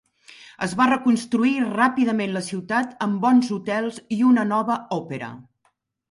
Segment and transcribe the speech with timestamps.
[0.67, 5.29] Es va reconstruir ràpidament la ciutat amb bons hotels i una nova òpera.